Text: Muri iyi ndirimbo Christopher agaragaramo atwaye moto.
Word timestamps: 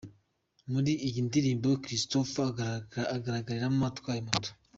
Muri 0.71 0.91
iyi 1.07 1.19
ndirimbo 1.27 1.67
Christopher 1.83 2.47
agaragaramo 3.15 3.83
atwaye 3.91 4.21
moto. 4.29 4.49